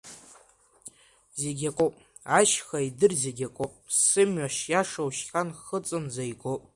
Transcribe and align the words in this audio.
Зегь 1.39 1.65
акоуп, 1.69 1.95
ашьха, 2.37 2.79
идыр, 2.87 3.11
зегь 3.23 3.43
акоуп, 3.47 3.73
сымҩа 3.99 4.47
шиашоу 4.57 5.09
шьха-нхыҵынӡа 5.17 6.23
игоуп. 6.31 6.63